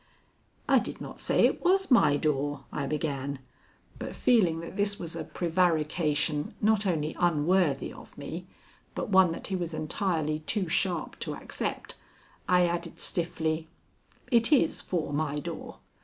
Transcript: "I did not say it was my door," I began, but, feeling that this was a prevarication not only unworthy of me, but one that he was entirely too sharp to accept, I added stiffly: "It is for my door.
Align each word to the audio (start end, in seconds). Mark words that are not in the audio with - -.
"I 0.67 0.79
did 0.79 0.99
not 0.99 1.19
say 1.19 1.45
it 1.45 1.63
was 1.63 1.91
my 1.91 2.17
door," 2.17 2.65
I 2.73 2.87
began, 2.87 3.37
but, 3.99 4.15
feeling 4.15 4.59
that 4.61 4.75
this 4.75 4.97
was 4.97 5.15
a 5.15 5.23
prevarication 5.23 6.55
not 6.59 6.87
only 6.87 7.15
unworthy 7.19 7.93
of 7.93 8.17
me, 8.17 8.47
but 8.95 9.09
one 9.09 9.31
that 9.33 9.45
he 9.49 9.55
was 9.55 9.75
entirely 9.75 10.39
too 10.39 10.67
sharp 10.67 11.19
to 11.19 11.35
accept, 11.35 11.93
I 12.49 12.65
added 12.65 12.99
stiffly: 12.99 13.67
"It 14.31 14.51
is 14.51 14.81
for 14.81 15.13
my 15.13 15.35
door. 15.37 15.77